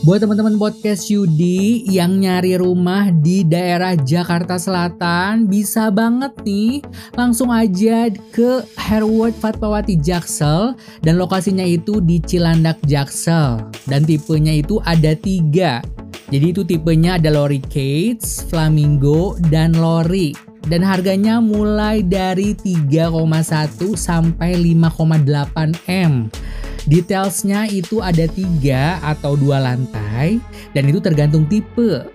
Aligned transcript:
Buat 0.00 0.24
teman-teman 0.24 0.56
podcast 0.56 1.12
Yudi 1.12 1.84
yang 1.84 2.24
nyari 2.24 2.56
rumah 2.56 3.12
di 3.12 3.44
daerah 3.44 3.92
Jakarta 3.92 4.56
Selatan, 4.56 5.44
bisa 5.44 5.92
banget 5.92 6.32
nih 6.40 6.80
langsung 7.12 7.52
aja 7.52 8.08
ke 8.32 8.64
Herwood 8.80 9.36
Fatmawati 9.36 10.00
Jaksel 10.00 10.72
dan 11.04 11.20
lokasinya 11.20 11.60
itu 11.60 12.00
di 12.00 12.16
Cilandak 12.16 12.80
Jaksel. 12.88 13.60
Dan 13.84 14.08
tipenya 14.08 14.56
itu 14.56 14.80
ada 14.88 15.12
tiga. 15.12 15.84
Jadi 16.32 16.46
itu 16.48 16.64
tipenya 16.64 17.20
ada 17.20 17.28
Lori 17.28 17.60
Cates, 17.60 18.40
Flamingo, 18.48 19.36
dan 19.52 19.76
Lori. 19.76 20.32
Dan 20.64 20.80
harganya 20.80 21.44
mulai 21.44 22.00
dari 22.00 22.56
3,1 22.56 23.04
sampai 24.00 24.56
5,8 24.56 25.76
M. 25.92 26.32
Detailsnya 26.88 27.68
itu 27.68 28.00
ada 28.00 28.24
tiga 28.30 29.00
atau 29.04 29.36
dua 29.36 29.60
lantai 29.60 30.40
dan 30.72 30.88
itu 30.88 31.02
tergantung 31.02 31.44
tipe. 31.50 32.06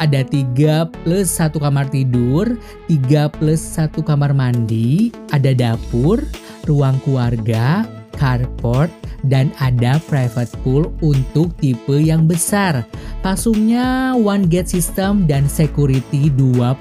Ada 0.00 0.24
tiga 0.24 0.88
plus 1.04 1.28
satu 1.28 1.60
kamar 1.60 1.92
tidur, 1.92 2.56
tiga 2.88 3.28
plus 3.28 3.60
satu 3.60 4.00
kamar 4.00 4.32
mandi, 4.32 5.12
ada 5.28 5.52
dapur, 5.52 6.24
ruang 6.64 6.96
keluarga, 7.04 7.84
carport, 8.16 8.90
dan 9.28 9.52
ada 9.60 10.00
private 10.08 10.48
pool 10.64 10.88
untuk 11.04 11.52
tipe 11.60 11.92
yang 11.92 12.24
besar. 12.24 12.86
Pasungnya 13.20 14.16
one 14.16 14.48
gate 14.48 14.72
system 14.72 15.28
dan 15.28 15.44
security 15.44 16.32
24 16.32 16.80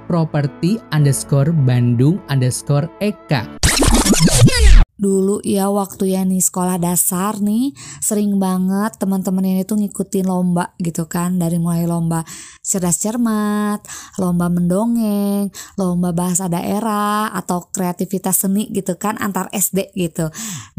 dulu 4.94 5.42
ya 5.42 5.66
waktu 5.74 6.14
ya 6.14 6.22
nih 6.22 6.38
sekolah 6.38 6.78
dasar 6.78 7.42
nih 7.42 7.74
sering 7.98 8.38
banget 8.38 8.94
teman-teman 9.02 9.42
ini 9.42 9.62
tuh 9.66 9.78
ngikutin 9.82 10.26
lomba 10.26 10.70
gitu 10.78 11.10
kan 11.10 11.34
dari 11.34 11.58
mulai 11.58 11.82
lomba 11.84 12.22
cerdas 12.64 13.02
cermat, 13.02 13.84
lomba 14.16 14.48
mendongeng, 14.48 15.50
lomba 15.76 16.14
bahasa 16.16 16.46
daerah 16.48 17.28
atau 17.34 17.68
kreativitas 17.68 18.46
seni 18.46 18.70
gitu 18.72 18.96
kan 18.96 19.18
antar 19.20 19.50
SD 19.52 19.92
gitu. 19.98 20.30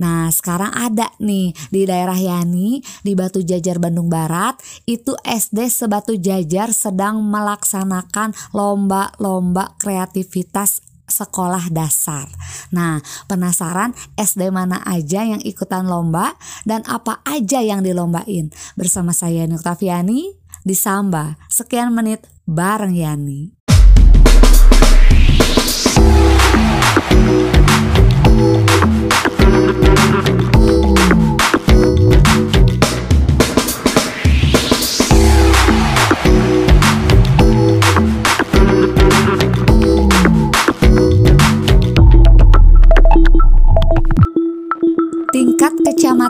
Nah 0.02 0.32
sekarang 0.32 0.74
ada 0.74 1.12
nih 1.20 1.54
di 1.70 1.86
daerah 1.86 2.18
Yani 2.18 2.82
di 3.04 3.14
Batu 3.14 3.44
Jajar 3.44 3.78
Bandung 3.78 4.08
Barat 4.10 4.58
itu 4.90 5.14
SD 5.22 5.68
Sebatu 5.70 6.18
Jajar 6.18 6.72
sedang 6.72 7.22
melaksanakan 7.22 8.34
lomba-lomba 8.56 9.78
kreativitas 9.78 10.95
sekolah 11.16 11.72
dasar. 11.72 12.28
Nah, 12.76 13.00
penasaran 13.32 13.96
SD 14.20 14.52
mana 14.52 14.84
aja 14.84 15.24
yang 15.24 15.40
ikutan 15.40 15.88
lomba 15.88 16.36
dan 16.68 16.84
apa 16.92 17.24
aja 17.24 17.64
yang 17.64 17.80
dilombain? 17.80 18.52
Bersama 18.76 19.16
saya 19.16 19.48
Nuktaviani 19.48 20.36
di 20.68 20.76
Samba. 20.76 21.40
Sekian 21.48 21.96
menit 21.96 22.28
bareng 22.44 22.92
Yani. 22.92 23.65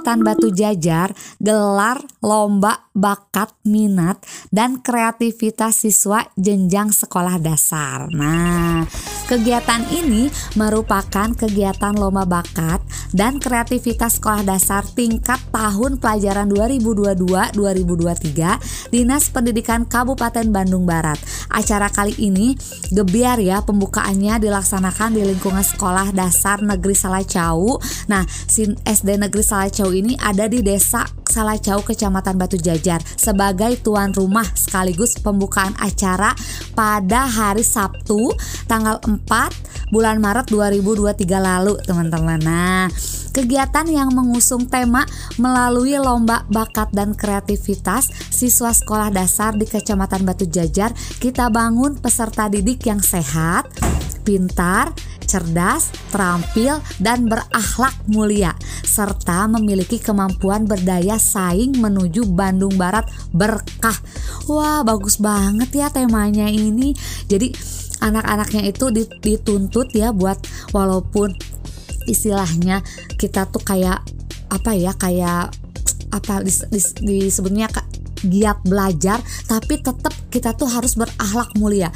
Kecamatan 0.05 0.21
Batu 0.21 0.53
Jajar 0.53 1.09
gelar 1.41 1.97
lomba 2.25 2.89
bakat 2.97 3.53
minat 3.69 4.17
dan 4.49 4.81
kreativitas 4.81 5.85
siswa 5.85 6.25
jenjang 6.33 6.89
sekolah 6.89 7.37
dasar. 7.37 8.09
Nah, 8.09 8.81
kegiatan 9.29 9.85
ini 9.93 10.33
merupakan 10.57 11.29
kegiatan 11.37 11.93
lomba 11.93 12.25
bakat 12.25 12.81
dan 13.13 13.37
kreativitas 13.37 14.17
sekolah 14.17 14.41
dasar 14.41 14.81
tingkat 14.97 15.37
tahun 15.53 16.01
pelajaran 16.01 16.49
2022-2023 16.49 18.89
Dinas 18.89 19.29
Pendidikan 19.29 19.85
Kabupaten 19.85 20.49
Bandung 20.49 20.89
Barat. 20.89 21.21
Acara 21.53 21.93
kali 21.93 22.17
ini 22.17 22.57
gebiar 22.89 23.37
ya 23.37 23.61
pembukaannya 23.61 24.41
dilaksanakan 24.41 25.13
di 25.13 25.21
lingkungan 25.29 25.61
sekolah 25.61 26.09
dasar 26.09 26.65
Negeri 26.65 26.97
Salacau. 26.97 27.77
Nah, 28.09 28.25
SD 28.81 29.21
Negeri 29.21 29.45
Salacau 29.45 29.93
ini 29.93 30.17
ada 30.17 30.49
di 30.49 30.65
Desa 30.65 31.05
Salacau 31.27 31.81
Kecamatan 31.83 32.37
Batu 32.39 32.55
Jajar 32.57 33.03
sebagai 33.17 33.77
tuan 33.81 34.15
rumah 34.15 34.45
sekaligus 34.55 35.17
pembukaan 35.19 35.73
acara 35.81 36.31
pada 36.73 37.27
hari 37.27 37.65
Sabtu 37.65 38.31
tanggal 38.69 39.01
4 39.03 39.91
bulan 39.93 40.17
Maret 40.17 40.49
2023 40.49 41.25
lalu 41.37 41.77
teman-teman. 41.85 42.39
Nah, 42.41 42.87
kegiatan 43.35 43.85
yang 43.91 44.15
mengusung 44.15 44.65
tema 44.65 45.05
melalui 45.35 45.99
lomba 45.99 46.47
bakat 46.49 46.89
dan 46.95 47.13
kreativitas 47.13 48.09
siswa 48.31 48.71
sekolah 48.71 49.11
dasar 49.11 49.53
di 49.53 49.67
Kecamatan 49.67 50.23
Batu 50.23 50.47
Jajar 50.47 50.95
kita 51.19 51.51
bangun 51.51 51.99
peserta 51.99 52.47
didik 52.47 52.87
yang 52.87 53.03
sehat, 53.03 53.67
pintar, 54.23 54.95
cerdas, 55.25 55.91
terampil, 56.13 56.79
dan 57.01 57.25
berakhlak 57.27 57.93
mulia, 58.07 58.53
serta 58.85 59.49
memiliki 59.49 59.99
kemampuan 59.99 60.69
berdaya 60.69 61.17
saing 61.19 61.75
menuju 61.77 62.29
Bandung 62.29 62.77
Barat 62.77 63.09
berkah. 63.33 63.97
Wah, 64.47 64.85
bagus 64.85 65.17
banget 65.17 65.69
ya 65.73 65.87
temanya 65.89 66.47
ini. 66.47 66.93
Jadi 67.25 67.51
anak-anaknya 67.99 68.69
itu 68.69 68.91
dituntut 69.19 69.91
ya 69.97 70.13
buat 70.13 70.37
walaupun 70.75 71.33
istilahnya 72.05 72.85
kita 73.17 73.49
tuh 73.49 73.63
kayak 73.65 74.03
apa 74.53 74.71
ya 74.77 74.93
kayak 74.93 75.51
apa 76.13 76.45
dis, 76.45 76.63
dis, 76.69 76.93
disebutnya 77.01 77.67
giat 78.25 78.61
belajar 78.65 79.19
tapi 79.45 79.81
tetap 79.81 80.13
kita 80.33 80.55
tuh 80.57 80.69
harus 80.69 80.97
berakhlak 80.97 81.51
mulia 81.59 81.89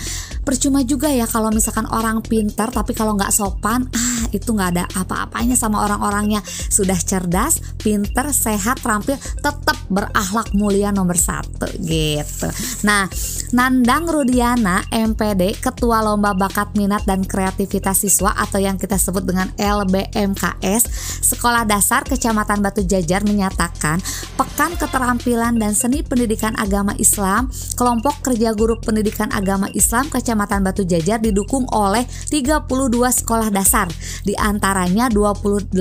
percuma 0.43 0.81
juga 0.83 1.11
ya 1.11 1.27
kalau 1.29 1.51
misalkan 1.53 1.85
orang 1.91 2.23
pintar 2.23 2.71
tapi 2.71 2.95
kalau 2.95 3.15
nggak 3.15 3.31
sopan 3.33 3.85
ah 3.91 4.18
itu 4.31 4.53
nggak 4.53 4.69
ada 4.77 4.85
apa-apanya 4.95 5.55
sama 5.57 5.83
orang-orangnya. 5.85 6.41
Sudah 6.45 6.97
cerdas 6.97 7.61
pintar 7.79 8.31
sehat 8.31 8.81
terampil 8.81 9.17
tetap 9.17 9.77
berakhlak 9.89 10.53
mulia 10.53 10.93
nomor 10.93 11.17
satu 11.17 11.67
gitu. 11.81 12.47
Nah 12.85 13.09
Nandang 13.49 14.05
Rudiana 14.05 14.85
MPD 14.93 15.57
Ketua 15.57 16.05
Lomba 16.05 16.37
Bakat 16.37 16.77
Minat 16.77 17.09
dan 17.09 17.25
Kreativitas 17.25 18.05
Siswa 18.05 18.29
atau 18.37 18.61
yang 18.61 18.77
kita 18.77 18.93
sebut 19.01 19.25
dengan 19.25 19.49
LBMKS 19.57 20.85
Sekolah 21.25 21.65
Dasar 21.65 22.05
Kecamatan 22.05 22.61
Batu 22.61 22.85
Jajar 22.85 23.25
menyatakan 23.25 23.97
Pekan 24.37 24.77
Keterampilan 24.77 25.57
dan 25.57 25.73
Seni 25.73 26.05
Pendidikan 26.05 26.53
Agama 26.61 26.93
Islam 27.01 27.49
Kelompok 27.73 28.21
Kerja 28.21 28.53
Guru 28.53 28.77
Pendidikan 28.77 29.33
Agama 29.33 29.65
Islam 29.73 30.13
Kecamatan 30.13 30.61
Batu 30.61 30.85
Jajar 30.85 31.17
didukung 31.17 31.65
oleh 31.73 32.05
32 32.29 32.69
sekolah 32.93 33.49
dasar 33.49 33.89
Di 34.23 34.35
antaranya 34.35 35.07
28 35.07 35.75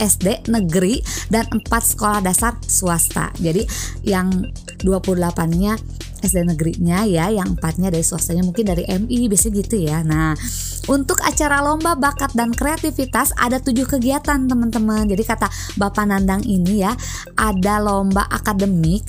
SD 0.00 0.48
negeri 0.48 1.00
dan 1.28 1.46
4 1.50 1.66
sekolah 1.66 2.20
dasar 2.24 2.56
swasta. 2.64 3.32
Jadi 3.38 3.64
yang 4.06 4.30
28-nya 4.82 5.76
SD 6.20 6.44
negerinya 6.44 7.08
ya, 7.08 7.32
yang 7.32 7.56
empatnya 7.56 7.88
dari 7.88 8.04
swastanya 8.04 8.44
mungkin 8.44 8.68
dari 8.68 8.84
MI 8.84 9.28
biasanya 9.28 9.54
gitu 9.64 9.76
ya. 9.80 10.04
Nah, 10.04 10.36
untuk 10.88 11.16
acara 11.24 11.64
lomba 11.64 11.96
bakat 11.96 12.36
dan 12.36 12.52
kreativitas 12.52 13.32
ada 13.40 13.56
tujuh 13.56 13.88
kegiatan 13.88 14.44
teman-teman. 14.44 15.08
Jadi 15.08 15.22
kata 15.24 15.48
Bapak 15.80 16.04
Nandang 16.08 16.44
ini 16.44 16.84
ya, 16.84 16.92
ada 17.40 17.80
lomba 17.80 18.28
akademik 18.28 19.04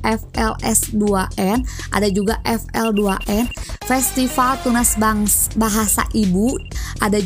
FLS 0.00 0.96
2N, 0.96 1.60
ada 1.92 2.08
juga 2.08 2.40
FL2N, 2.48 3.52
Festival 3.84 4.56
Tunas 4.64 4.96
Bangs 4.96 5.52
Bahasa 5.60 6.08
Ibu, 6.16 6.56
ada 7.04 7.20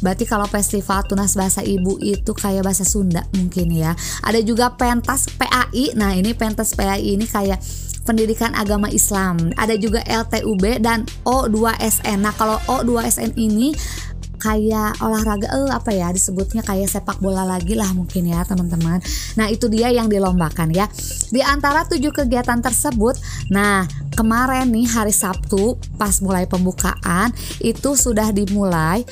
Berarti 0.00 0.24
kalau 0.24 0.46
festival 0.46 1.02
tunas 1.06 1.34
bahasa 1.34 1.60
ibu 1.64 1.98
itu 1.98 2.30
kayak 2.34 2.64
bahasa 2.66 2.86
Sunda 2.86 3.24
mungkin 3.34 3.72
ya. 3.74 3.94
Ada 4.22 4.40
juga 4.42 4.74
pentas 4.74 5.26
PAI. 5.34 5.94
Nah, 5.98 6.14
ini 6.14 6.34
pentas 6.34 6.74
PAI 6.74 7.18
ini 7.18 7.26
kayak 7.26 7.58
pendidikan 8.08 8.56
agama 8.56 8.88
Islam. 8.88 9.52
Ada 9.60 9.76
juga 9.76 10.00
LTUB 10.06 10.80
dan 10.80 11.04
O2SN. 11.28 12.24
Nah, 12.24 12.32
kalau 12.32 12.56
O2SN 12.64 13.36
ini 13.36 13.76
kayak 14.38 15.02
olahraga 15.02 15.50
eh 15.50 15.70
apa 15.74 15.90
ya 15.90 16.14
disebutnya 16.14 16.62
kayak 16.62 16.86
sepak 16.86 17.18
bola 17.18 17.42
lagi 17.42 17.74
lah 17.74 17.90
mungkin 17.90 18.30
ya 18.30 18.46
teman-teman. 18.46 19.02
Nah, 19.34 19.50
itu 19.50 19.66
dia 19.66 19.90
yang 19.90 20.06
dilombakan 20.06 20.70
ya. 20.70 20.86
Di 21.28 21.42
antara 21.42 21.84
tujuh 21.84 22.14
kegiatan 22.14 22.62
tersebut, 22.62 23.18
nah 23.50 23.84
kemarin 24.14 24.70
nih 24.70 24.86
hari 24.88 25.12
Sabtu 25.12 25.76
pas 25.98 26.14
mulai 26.22 26.46
pembukaan 26.46 27.34
itu 27.58 27.98
sudah 27.98 28.30
dimulai 28.30 29.02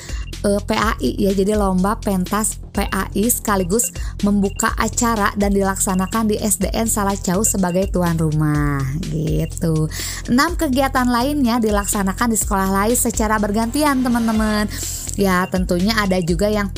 uh, 0.45 0.61
PAI 0.61 1.17
ya 1.17 1.31
jadi 1.33 1.57
lomba 1.57 1.97
pentas 1.97 2.59
PAI 2.75 3.25
sekaligus 3.31 3.89
membuka 4.21 4.69
acara 4.77 5.33
dan 5.33 5.55
dilaksanakan 5.55 6.29
di 6.29 6.37
SDN 6.37 6.85
Salacau 6.85 7.41
sebagai 7.41 7.89
tuan 7.89 8.19
rumah 8.19 8.81
gitu. 9.09 9.89
Enam 10.29 10.53
kegiatan 10.53 11.09
lainnya 11.09 11.57
dilaksanakan 11.57 12.33
di 12.33 12.37
sekolah 12.37 12.69
lain 12.69 12.97
secara 12.97 13.41
bergantian 13.41 14.05
teman-teman. 14.05 14.69
Ya 15.17 15.49
tentunya 15.49 15.97
ada 15.97 16.21
juga 16.21 16.45
yang 16.45 16.69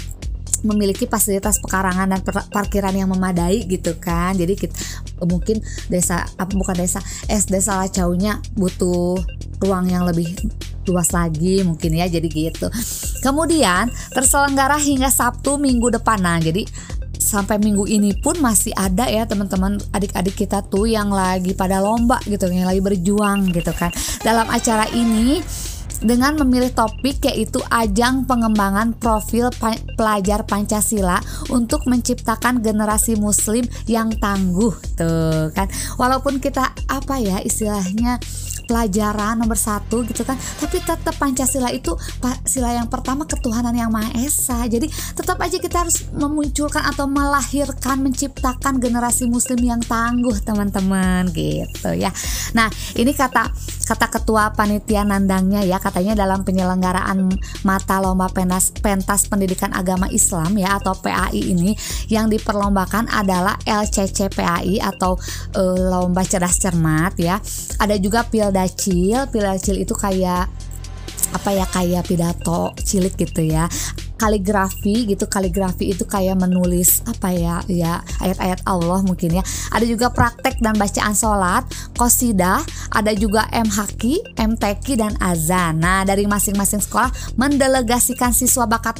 memiliki 0.63 1.05
fasilitas 1.05 1.59
pekarangan 1.63 2.09
dan 2.09 2.21
parkiran 2.51 2.93
yang 2.95 3.09
memadai 3.11 3.63
gitu 3.65 3.95
kan. 3.97 4.35
Jadi 4.35 4.53
kita 4.55 4.75
mungkin 5.25 5.59
desa 5.87 6.25
apa 6.37 6.51
bukan 6.55 6.75
desa 6.77 6.99
SD 7.27 7.59
Salacaunya 7.59 8.39
butuh 8.55 9.19
ruang 9.59 9.91
yang 9.91 10.07
lebih 10.07 10.35
luas 10.87 11.11
lagi 11.13 11.61
mungkin 11.61 11.93
ya 11.93 12.09
jadi 12.09 12.27
gitu. 12.27 12.67
Kemudian 13.21 13.91
terselenggara 14.15 14.79
hingga 14.79 15.11
Sabtu 15.11 15.59
minggu 15.59 15.93
depan. 15.93 16.17
Nah 16.23 16.39
jadi 16.41 16.65
sampai 17.19 17.59
minggu 17.59 17.85
ini 17.85 18.15
pun 18.15 18.39
masih 18.39 18.71
ada 18.73 19.05
ya 19.05 19.27
teman-teman 19.27 19.77
adik-adik 19.91 20.33
kita 20.39 20.63
tuh 20.65 20.87
yang 20.87 21.11
lagi 21.11 21.51
pada 21.53 21.83
lomba 21.83 22.17
gitu 22.25 22.47
yang 22.49 22.65
lagi 22.65 22.81
berjuang 22.81 23.51
gitu 23.53 23.69
kan. 23.75 23.91
Dalam 24.23 24.47
acara 24.49 24.87
ini 24.95 25.43
dengan 25.99 26.35
memilih 26.39 26.71
topik 26.71 27.23
yaitu 27.27 27.59
ajang 27.71 28.23
pengembangan 28.23 28.95
profil 28.95 29.51
pa 29.59 29.75
pelajar 29.99 30.47
Pancasila 30.47 31.19
untuk 31.51 31.85
menciptakan 31.85 32.63
generasi 32.63 33.19
muslim 33.19 33.67
yang 33.85 34.11
tangguh 34.17 34.73
tuh 34.95 35.51
kan. 35.51 35.67
Walaupun 35.99 36.39
kita 36.39 36.71
apa 36.87 37.19
ya 37.19 37.43
istilahnya 37.43 38.19
pelajaran 38.69 39.41
nomor 39.41 39.57
satu 39.57 40.05
gitu 40.05 40.21
kan 40.21 40.37
tapi 40.61 40.77
tetap 40.85 41.17
Pancasila 41.17 41.73
itu 41.73 41.97
sila 42.45 42.77
yang 42.77 42.85
pertama 42.85 43.25
ketuhanan 43.25 43.73
yang 43.73 43.89
Maha 43.89 44.13
Esa. 44.21 44.69
Jadi 44.69 44.85
tetap 45.17 45.41
aja 45.41 45.57
kita 45.57 45.81
harus 45.81 46.05
memunculkan 46.13 46.85
atau 46.85 47.09
melahirkan 47.09 48.05
menciptakan 48.05 48.77
generasi 48.77 49.25
muslim 49.25 49.57
yang 49.65 49.81
tangguh 49.81 50.37
teman-teman 50.45 51.25
gitu 51.33 51.97
ya. 51.97 52.13
Nah 52.53 52.69
ini 52.93 53.09
kata 53.09 53.49
kata 53.89 54.07
ketua 54.13 54.53
panitia 54.53 55.01
nandangnya 55.01 55.65
ya 55.65 55.81
katanya 55.89 56.13
dalam 56.13 56.45
penyelenggaraan 56.45 57.33
mata 57.65 57.97
lomba 57.97 58.29
pentas 58.29 58.69
pentas 58.69 59.25
pendidikan 59.25 59.73
agama 59.73 60.05
Islam 60.13 60.53
ya 60.53 60.77
atau 60.77 60.93
PAI 60.93 61.41
ini 61.41 61.73
yang 62.13 62.29
diperlombakan 62.29 63.09
adalah 63.09 63.57
LCC 63.65 64.29
PAI 64.29 64.77
atau 64.77 65.17
e, 65.57 65.61
lomba 65.89 66.21
cerdas 66.21 66.61
cermat 66.61 67.17
ya. 67.17 67.41
Ada 67.81 67.97
juga 67.97 68.21
Pilda 68.29 68.69
Pildacil 68.69 69.25
Pildacil 69.33 69.77
itu 69.81 69.97
kayak 69.97 70.45
apa 71.29 71.49
ya 71.53 71.65
kayak 71.69 72.09
pidato 72.09 72.73
cilik 72.81 73.13
gitu 73.13 73.45
ya 73.45 73.69
kaligrafi 74.19 75.07
gitu 75.07 75.25
kaligrafi 75.31 75.95
itu 75.95 76.03
kayak 76.03 76.35
menulis 76.35 76.99
apa 77.07 77.31
ya 77.31 77.63
ya 77.71 78.03
ayat-ayat 78.19 78.67
Allah 78.67 78.99
mungkin 79.01 79.39
ya. 79.39 79.43
Ada 79.71 79.87
juga 79.87 80.11
praktek 80.11 80.59
dan 80.59 80.75
bacaan 80.75 81.15
sholat 81.15 81.63
kosidah 81.95 82.59
ada 82.91 83.15
juga 83.15 83.47
MHQ 83.55 84.35
MTQ 84.35 84.85
dan 84.99 85.13
azan. 85.23 85.79
Nah 85.79 86.03
dari 86.03 86.27
masing-masing 86.27 86.83
sekolah 86.83 87.09
mendelegasikan 87.39 88.35
siswa 88.35 88.67
bakat 88.67 88.99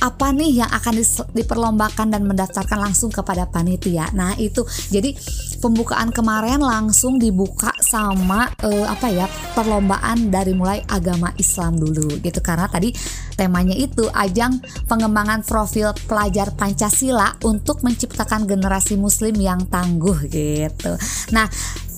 apa 0.00 0.32
nih 0.32 0.64
yang 0.64 0.70
akan 0.70 1.02
diperlombakan 1.34 2.08
dan 2.14 2.22
mendaftarkan 2.24 2.78
langsung 2.80 3.10
kepada 3.10 3.50
panitia. 3.50 4.08
Nah 4.14 4.38
itu. 4.38 4.62
Jadi 4.88 5.12
pembukaan 5.60 6.08
kemarin 6.14 6.62
langsung 6.62 7.20
dibuka 7.20 7.74
sama 7.84 8.48
uh, 8.64 8.86
apa 8.88 9.08
ya 9.12 9.26
perlombaan 9.52 10.32
dari 10.32 10.56
mulai 10.56 10.80
agama 10.88 11.32
Islam 11.36 11.76
dulu 11.76 12.20
gitu. 12.20 12.40
Karena 12.40 12.70
tadi 12.70 12.92
temanya 13.40 13.72
itu 13.72 14.04
ajang 14.12 14.60
pengembangan 14.84 15.40
profil 15.40 15.96
pelajar 16.04 16.52
Pancasila 16.52 17.40
untuk 17.48 17.80
menciptakan 17.80 18.44
generasi 18.44 19.00
muslim 19.00 19.32
yang 19.40 19.64
tangguh 19.64 20.28
gitu. 20.28 20.92
Nah, 21.32 21.48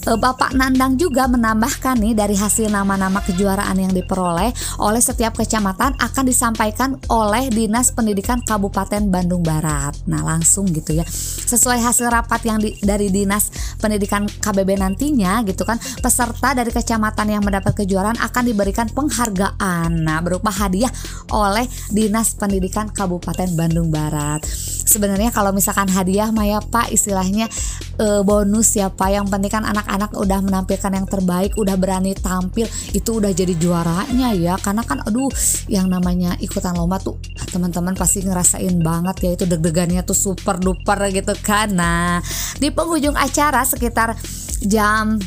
Bapak 0.03 0.59
Nandang 0.59 0.99
juga 0.99 1.31
menambahkan 1.31 1.95
nih 2.03 2.19
dari 2.19 2.35
hasil 2.35 2.67
nama-nama 2.75 3.23
kejuaraan 3.23 3.79
yang 3.79 3.95
diperoleh 3.95 4.51
oleh 4.83 4.99
setiap 4.99 5.39
kecamatan 5.39 5.95
akan 5.95 6.25
disampaikan 6.27 6.99
oleh 7.07 7.47
Dinas 7.55 7.95
Pendidikan 7.95 8.43
Kabupaten 8.43 8.99
Bandung 9.07 9.47
Barat. 9.47 9.95
Nah, 10.11 10.27
langsung 10.27 10.67
gitu 10.75 10.99
ya. 10.99 11.07
Sesuai 11.47 11.79
hasil 11.79 12.11
rapat 12.11 12.43
yang 12.43 12.59
di, 12.59 12.75
dari 12.83 13.15
Dinas 13.15 13.55
Pendidikan 13.79 14.27
KBB 14.27 14.83
nantinya 14.83 15.39
gitu 15.47 15.63
kan, 15.63 15.79
peserta 15.79 16.51
dari 16.51 16.75
kecamatan 16.75 17.39
yang 17.39 17.43
mendapat 17.47 17.87
kejuaraan 17.87 18.19
akan 18.19 18.43
diberikan 18.43 18.91
penghargaan 18.91 20.03
nah 20.03 20.19
berupa 20.19 20.51
hadiah 20.51 20.91
oleh 21.31 21.71
Dinas 21.95 22.35
Pendidikan 22.35 22.91
Kabupaten 22.91 23.55
Bandung 23.55 23.95
Barat. 23.95 24.43
Sebenarnya 24.83 25.31
kalau 25.31 25.55
misalkan 25.55 25.87
hadiah 25.87 26.35
Maya 26.35 26.59
Pak 26.59 26.91
istilahnya 26.91 27.47
e, 27.97 28.07
bonus 28.27 28.75
ya 28.75 28.91
Pak. 28.91 29.09
Yang 29.15 29.27
penting 29.31 29.53
kan 29.53 29.65
anak 29.65 29.87
anak 29.93 30.17
udah 30.17 30.41
menampilkan 30.41 30.93
yang 30.97 31.05
terbaik 31.05 31.53
udah 31.61 31.77
berani 31.77 32.17
tampil 32.17 32.65
itu 32.97 33.11
udah 33.21 33.31
jadi 33.31 33.53
juaranya 33.61 34.33
ya. 34.33 34.57
Karena 34.57 34.81
kan 34.83 35.05
aduh 35.05 35.29
yang 35.69 35.93
namanya 35.93 36.35
ikutan 36.41 36.73
lomba 36.73 36.97
tuh 36.97 37.21
teman-teman 37.53 37.93
pasti 37.93 38.25
ngerasain 38.25 38.81
banget 38.81 39.17
ya 39.21 39.31
itu 39.37 39.45
deg-degannya 39.45 40.01
tuh 40.03 40.17
super 40.17 40.57
duper 40.57 41.13
gitu 41.13 41.37
kan. 41.45 41.69
Nah 41.77 42.25
di 42.57 42.73
penghujung 42.73 43.15
acara 43.15 43.61
sekitar 43.69 44.17
jam 44.65 45.21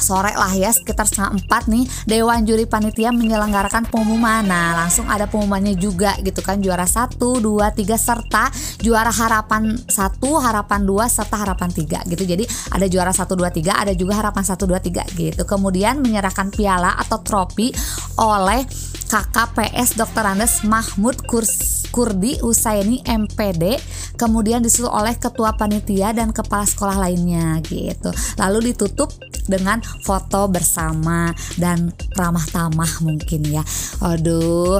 sore 0.00 0.32
lah 0.34 0.50
ya 0.56 0.72
sekitar 0.72 1.06
setengah 1.06 1.38
empat 1.40 1.68
nih 1.68 1.84
Dewan 2.08 2.42
Juri 2.48 2.64
Panitia 2.66 3.12
menyelenggarakan 3.12 3.86
pengumuman. 3.88 4.42
Nah 4.44 4.74
langsung 4.74 5.06
ada 5.06 5.28
pengumumannya 5.28 5.76
juga 5.76 6.16
gitu 6.24 6.40
kan 6.40 6.58
Juara 6.60 6.88
satu, 6.88 7.38
dua, 7.38 7.72
tiga 7.72 8.00
serta 8.00 8.50
juara 8.80 9.12
harapan 9.12 9.76
satu, 9.86 10.40
harapan 10.40 10.84
dua 10.84 11.06
serta 11.06 11.36
harapan 11.40 11.70
tiga 11.70 12.00
gitu. 12.08 12.24
Jadi 12.24 12.44
ada 12.72 12.86
juara 12.88 13.12
satu, 13.12 13.36
dua, 13.36 13.52
tiga 13.52 13.76
ada 13.76 13.92
juga 13.94 14.18
harapan 14.18 14.42
satu, 14.42 14.64
dua, 14.66 14.80
tiga 14.80 15.04
gitu. 15.14 15.44
Kemudian 15.44 16.00
menyerahkan 16.00 16.48
piala 16.50 16.96
atau 16.96 17.20
trofi 17.20 17.70
oleh 18.18 18.64
KKPS 19.10 19.98
Dr. 19.98 20.22
Andes 20.22 20.62
Mahmud 20.62 21.26
Kurs 21.26 21.82
Kurdi 21.90 22.38
Husaini 22.38 23.02
MPD 23.02 23.82
kemudian 24.14 24.62
disusul 24.62 24.86
oleh 24.86 25.18
ketua 25.18 25.58
panitia 25.58 26.14
dan 26.14 26.30
kepala 26.30 26.62
sekolah 26.62 26.94
lainnya 26.94 27.58
gitu 27.66 28.14
lalu 28.38 28.70
ditutup 28.70 29.10
dengan 29.50 29.82
foto 30.06 30.46
bersama 30.46 31.34
dan 31.58 31.90
ramah 32.14 32.46
tamah 32.54 33.02
mungkin 33.02 33.50
ya 33.50 33.66
aduh 33.98 34.78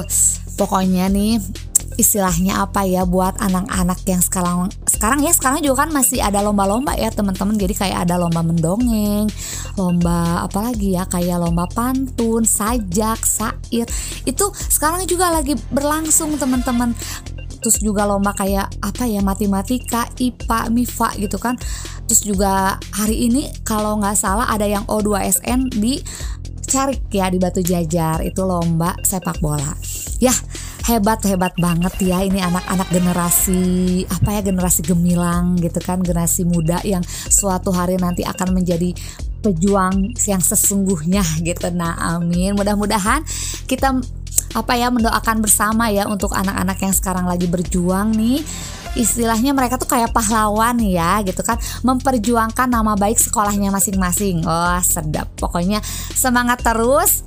pokoknya 0.55 1.11
nih 1.11 1.35
istilahnya 1.99 2.63
apa 2.63 2.87
ya 2.87 3.03
buat 3.03 3.35
anak-anak 3.43 3.99
yang 4.07 4.23
sekarang 4.23 4.71
sekarang 5.01 5.25
ya 5.25 5.33
sekarang 5.33 5.65
juga 5.65 5.81
kan 5.81 5.97
masih 5.97 6.21
ada 6.21 6.45
lomba-lomba 6.45 6.93
ya 6.93 7.09
teman-teman. 7.09 7.57
Jadi 7.57 7.73
kayak 7.73 8.05
ada 8.05 8.21
lomba 8.21 8.45
mendongeng 8.45 9.25
lomba 9.73 10.45
apalagi 10.45 10.93
ya 10.93 11.09
kayak 11.09 11.41
lomba 11.41 11.65
pantun 11.73 12.45
sajak 12.45 13.17
sair. 13.25 13.89
Itu 14.29 14.53
sekarang 14.53 15.09
juga 15.09 15.33
lagi 15.33 15.57
berlangsung 15.73 16.37
teman-teman. 16.37 16.93
Terus 17.65 17.81
juga 17.81 18.05
lomba 18.05 18.37
kayak 18.37 18.77
apa 18.77 19.09
ya 19.09 19.25
matematika 19.25 20.05
IPA 20.21 20.69
MIFA 20.69 21.09
gitu 21.17 21.41
kan. 21.41 21.57
Terus 22.05 22.21
juga 22.21 22.77
hari 22.93 23.25
ini 23.25 23.49
kalau 23.65 23.97
nggak 23.97 24.13
salah 24.13 24.53
ada 24.53 24.69
yang 24.69 24.85
O2SN 24.85 25.81
di 25.81 25.97
Carik 26.69 27.09
ya 27.09 27.25
di 27.33 27.41
Batu 27.41 27.65
Jajar. 27.65 28.21
Itu 28.21 28.45
lomba 28.45 28.93
sepak 29.01 29.41
bola. 29.41 29.73
Ya 30.21 30.33
hebat 30.91 31.23
hebat 31.23 31.55
banget 31.55 31.93
ya 32.03 32.19
ini 32.19 32.43
anak-anak 32.43 32.91
generasi 32.91 34.03
apa 34.11 34.35
ya 34.35 34.41
generasi 34.43 34.83
gemilang 34.83 35.55
gitu 35.55 35.79
kan 35.79 36.03
generasi 36.03 36.43
muda 36.43 36.83
yang 36.83 36.99
suatu 37.07 37.71
hari 37.71 37.95
nanti 37.95 38.27
akan 38.27 38.51
menjadi 38.51 38.91
pejuang 39.41 40.13
yang 40.15 40.39
sesungguhnya 40.39 41.25
gitu. 41.41 41.67
Nah 41.73 41.97
amin. 42.15 42.53
Mudah-mudahan 42.53 43.25
kita 43.65 43.97
apa 44.51 44.73
ya 44.75 44.91
mendoakan 44.93 45.41
bersama 45.41 45.89
ya 45.89 46.05
untuk 46.05 46.35
anak-anak 46.35 46.77
yang 46.83 46.93
sekarang 46.93 47.25
lagi 47.25 47.49
berjuang 47.49 48.13
nih. 48.13 48.45
Istilahnya 48.91 49.55
mereka 49.55 49.79
tuh 49.79 49.87
kayak 49.87 50.11
pahlawan 50.11 50.75
ya 50.83 51.23
gitu 51.23 51.39
kan 51.47 51.55
memperjuangkan 51.81 52.67
nama 52.67 52.93
baik 52.99 53.17
sekolahnya 53.17 53.71
masing-masing. 53.71 54.43
Wah 54.43 54.83
sedap. 54.83 55.31
Pokoknya 55.39 55.79
semangat 56.13 56.61
terus 56.61 57.23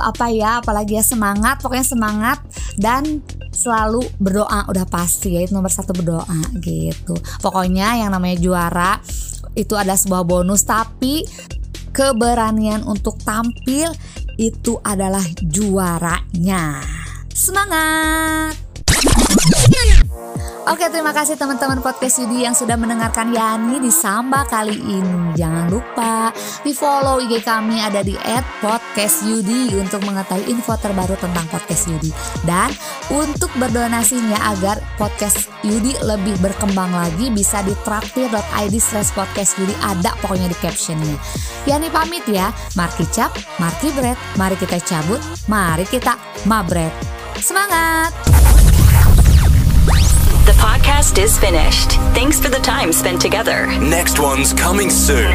apa 0.00 0.32
ya 0.32 0.64
apalagi 0.64 0.96
ya 0.96 1.04
semangat 1.04 1.60
pokoknya 1.60 1.86
semangat 1.86 2.38
dan 2.78 3.20
selalu 3.52 4.06
berdoa 4.16 4.64
udah 4.70 4.88
pasti 4.88 5.36
ya 5.36 5.44
itu 5.44 5.52
nomor 5.52 5.68
satu 5.68 5.92
berdoa 5.92 6.40
gitu. 6.62 7.12
Pokoknya 7.44 8.00
yang 8.00 8.14
namanya 8.14 8.38
juara 8.40 8.92
itu 9.52 9.76
ada 9.76 9.92
sebuah 9.92 10.24
bonus 10.24 10.64
tapi 10.64 11.28
keberanian 11.92 12.88
untuk 12.88 13.20
tampil 13.20 13.92
itu 14.40 14.80
adalah 14.80 15.22
juaranya. 15.44 16.80
Semangat 17.36 18.61
Oke 20.62 20.86
terima 20.86 21.10
kasih 21.10 21.34
teman-teman 21.34 21.82
podcast 21.82 22.22
Yudi 22.22 22.46
yang 22.46 22.54
sudah 22.54 22.78
mendengarkan 22.78 23.34
Yani 23.34 23.82
di 23.82 23.90
Samba 23.90 24.46
kali 24.46 24.78
ini. 24.78 25.34
Jangan 25.34 25.66
lupa 25.66 26.30
di 26.62 26.70
follow 26.70 27.18
IG 27.18 27.42
kami 27.42 27.82
ada 27.82 28.06
di 28.06 28.14
@podcastyudi 28.62 29.74
untuk 29.74 30.06
mengetahui 30.06 30.46
info 30.46 30.78
terbaru 30.78 31.18
tentang 31.18 31.42
podcast 31.50 31.90
Yudi. 31.90 32.14
Dan 32.46 32.70
untuk 33.10 33.50
berdonasinya 33.58 34.38
agar 34.54 34.78
podcast 34.94 35.50
Yudi 35.66 35.98
lebih 36.06 36.38
berkembang 36.38 36.94
lagi 36.94 37.26
bisa 37.34 37.58
di 37.66 37.74
traktir.id 37.82 38.74
slash 38.78 39.10
podcast 39.18 39.58
Yudi. 39.58 39.74
Ada 39.82 40.14
pokoknya 40.22 40.46
di 40.46 40.56
captionnya. 40.62 41.18
Yani 41.66 41.90
pamit 41.90 42.22
ya. 42.30 42.54
Marki 42.78 43.10
cap, 43.10 43.34
Marki 43.58 43.90
bread 43.98 44.14
Mari 44.38 44.54
kita 44.54 44.78
cabut, 44.86 45.18
mari 45.50 45.82
kita 45.90 46.14
mabret. 46.46 46.94
Semangat! 47.42 48.41
The 50.52 50.58
podcast 50.58 51.22
is 51.22 51.38
finished. 51.38 51.92
Thanks 52.12 52.38
for 52.38 52.50
the 52.50 52.58
time 52.58 52.92
spent 52.92 53.22
together. 53.22 53.68
Next 53.78 54.18
one's 54.18 54.52
coming 54.52 54.90
soon. 54.90 55.30